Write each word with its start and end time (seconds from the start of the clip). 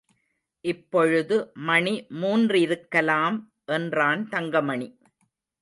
இப்பொழுது 0.65 1.35
மணி 1.67 1.93
மூன்றிருக்கலாம் 2.21 3.37
என்றான் 3.71 4.29
தங்கமணி. 4.29 4.89